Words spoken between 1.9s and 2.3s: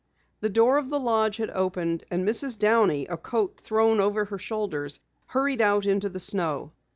and